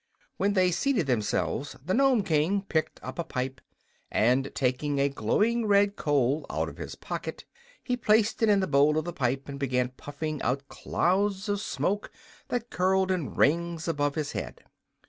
[0.37, 3.61] While they seated themselves the Nome King picked up a pipe,
[4.09, 7.45] and taking a glowing red coal out of his pocket
[7.83, 11.61] he placed it in the bowl of the pipe and began puffing out clouds of
[11.61, 12.11] smoke
[12.47, 14.63] that curled in rings above his head.